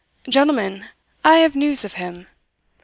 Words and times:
"Gentlemen, 0.27 0.87
I 1.23 1.35
have 1.35 1.55
news 1.55 1.85
of 1.85 1.93
him. 1.93 2.25